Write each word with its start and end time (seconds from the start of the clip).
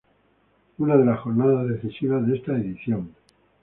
Una 0.79 0.97
de 0.97 1.05
las 1.05 1.19
jornadas 1.19 1.67
decisivas 1.67 2.25
de 2.25 2.35
esta 2.37 2.53
edición. 2.53 3.13